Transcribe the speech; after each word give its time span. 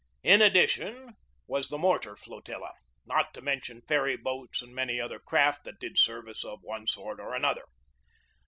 In 0.23 0.41
addition 0.41 1.13
was 1.45 1.69
the 1.69 1.77
mor 1.77 1.99
tar 1.99 2.15
flotilla, 2.15 2.73
not 3.05 3.35
to 3.35 3.41
mention 3.43 3.83
ferry 3.87 4.17
boats 4.17 4.63
and 4.63 4.73
many 4.73 4.99
other 4.99 5.19
craft 5.19 5.63
that 5.65 5.77
did 5.79 5.99
service 5.99 6.43
of 6.43 6.61
one 6.63 6.87
sort 6.87 7.19
or 7.19 7.35
another. 7.35 7.65